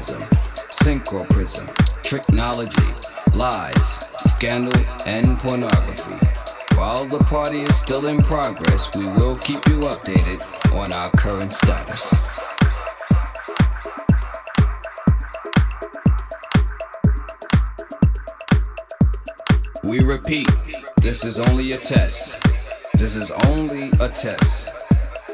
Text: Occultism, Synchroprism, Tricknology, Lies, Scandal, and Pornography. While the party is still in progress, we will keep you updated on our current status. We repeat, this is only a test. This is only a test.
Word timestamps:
Occultism, 0.00 0.22
Synchroprism, 0.54 1.66
Tricknology, 2.00 3.34
Lies, 3.34 3.84
Scandal, 4.16 4.72
and 5.06 5.36
Pornography. 5.40 6.16
While 6.74 7.04
the 7.04 7.18
party 7.18 7.60
is 7.60 7.76
still 7.76 8.06
in 8.06 8.22
progress, 8.22 8.96
we 8.96 9.04
will 9.04 9.36
keep 9.36 9.66
you 9.68 9.80
updated 9.80 10.42
on 10.72 10.94
our 10.94 11.10
current 11.10 11.52
status. 11.52 12.18
We 19.82 20.00
repeat, 20.00 20.48
this 20.96 21.26
is 21.26 21.38
only 21.38 21.72
a 21.72 21.78
test. 21.78 22.40
This 22.94 23.16
is 23.16 23.30
only 23.30 23.90
a 24.00 24.08
test. 24.08 24.79